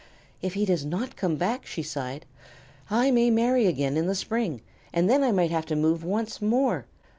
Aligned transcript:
"If 0.41 0.55
he 0.55 0.65
does 0.65 0.83
not 0.83 1.15
come 1.15 1.35
back," 1.35 1.63
she 1.67 1.83
sighed, 1.83 2.25
"I 2.89 3.11
may 3.11 3.29
marry 3.29 3.67
again 3.67 3.97
in 3.97 4.07
the 4.07 4.15
spring, 4.15 4.61
and 4.91 5.07
then 5.07 5.21
I 5.23 5.31
might 5.31 5.51
have 5.51 5.67
to 5.67 5.75
move 5.75 6.03
once 6.03 6.41
more. 6.41 6.87